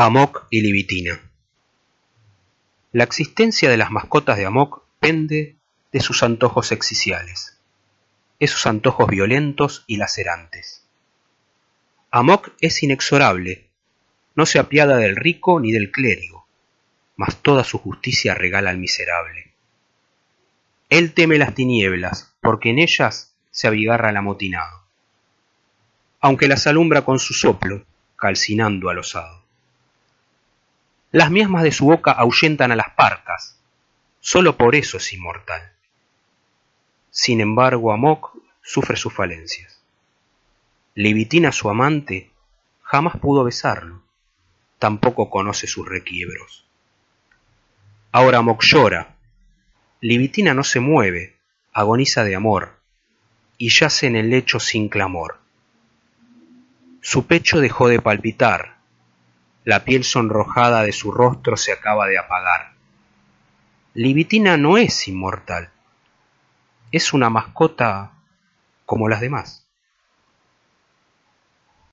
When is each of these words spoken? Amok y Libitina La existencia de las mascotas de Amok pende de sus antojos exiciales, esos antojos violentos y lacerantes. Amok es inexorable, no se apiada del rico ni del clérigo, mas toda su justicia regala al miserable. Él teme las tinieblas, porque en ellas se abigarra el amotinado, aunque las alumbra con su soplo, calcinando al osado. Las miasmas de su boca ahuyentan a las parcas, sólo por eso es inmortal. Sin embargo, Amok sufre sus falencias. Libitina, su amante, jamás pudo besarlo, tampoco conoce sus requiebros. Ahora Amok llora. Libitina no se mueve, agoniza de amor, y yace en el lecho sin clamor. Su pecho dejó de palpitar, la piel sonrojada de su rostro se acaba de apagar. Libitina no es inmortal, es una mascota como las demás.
Amok 0.00 0.46
y 0.50 0.60
Libitina 0.60 1.20
La 2.92 3.02
existencia 3.02 3.68
de 3.68 3.76
las 3.76 3.90
mascotas 3.90 4.36
de 4.36 4.46
Amok 4.46 4.84
pende 5.00 5.56
de 5.90 5.98
sus 5.98 6.22
antojos 6.22 6.70
exiciales, 6.70 7.58
esos 8.38 8.64
antojos 8.68 9.08
violentos 9.08 9.82
y 9.88 9.96
lacerantes. 9.96 10.86
Amok 12.12 12.50
es 12.60 12.80
inexorable, 12.84 13.66
no 14.36 14.46
se 14.46 14.60
apiada 14.60 14.98
del 14.98 15.16
rico 15.16 15.58
ni 15.58 15.72
del 15.72 15.90
clérigo, 15.90 16.46
mas 17.16 17.42
toda 17.42 17.64
su 17.64 17.78
justicia 17.78 18.34
regala 18.34 18.70
al 18.70 18.78
miserable. 18.78 19.52
Él 20.90 21.12
teme 21.12 21.38
las 21.38 21.56
tinieblas, 21.56 22.36
porque 22.40 22.70
en 22.70 22.78
ellas 22.78 23.34
se 23.50 23.66
abigarra 23.66 24.10
el 24.10 24.16
amotinado, 24.16 24.80
aunque 26.20 26.46
las 26.46 26.68
alumbra 26.68 27.04
con 27.04 27.18
su 27.18 27.34
soplo, 27.34 27.84
calcinando 28.14 28.90
al 28.90 29.00
osado. 29.00 29.47
Las 31.10 31.30
miasmas 31.30 31.62
de 31.62 31.72
su 31.72 31.86
boca 31.86 32.12
ahuyentan 32.12 32.70
a 32.70 32.76
las 32.76 32.90
parcas, 32.90 33.58
sólo 34.20 34.58
por 34.58 34.74
eso 34.74 34.98
es 34.98 35.12
inmortal. 35.14 35.72
Sin 37.10 37.40
embargo, 37.40 37.92
Amok 37.92 38.36
sufre 38.62 38.96
sus 38.96 39.14
falencias. 39.14 39.82
Libitina, 40.94 41.50
su 41.50 41.70
amante, 41.70 42.30
jamás 42.82 43.16
pudo 43.16 43.42
besarlo, 43.42 44.02
tampoco 44.78 45.30
conoce 45.30 45.66
sus 45.66 45.88
requiebros. 45.88 46.66
Ahora 48.12 48.38
Amok 48.38 48.62
llora. 48.62 49.16
Libitina 50.02 50.52
no 50.52 50.62
se 50.62 50.80
mueve, 50.80 51.36
agoniza 51.72 52.22
de 52.22 52.36
amor, 52.36 52.80
y 53.56 53.70
yace 53.70 54.06
en 54.06 54.16
el 54.16 54.28
lecho 54.28 54.60
sin 54.60 54.90
clamor. 54.90 55.38
Su 57.00 57.26
pecho 57.26 57.60
dejó 57.60 57.88
de 57.88 58.02
palpitar, 58.02 58.77
la 59.68 59.84
piel 59.84 60.02
sonrojada 60.02 60.82
de 60.82 60.92
su 60.92 61.12
rostro 61.12 61.58
se 61.58 61.72
acaba 61.72 62.06
de 62.06 62.16
apagar. 62.16 62.72
Libitina 63.92 64.56
no 64.56 64.78
es 64.78 65.08
inmortal, 65.08 65.68
es 66.90 67.12
una 67.12 67.28
mascota 67.28 68.12
como 68.86 69.10
las 69.10 69.20
demás. 69.20 69.67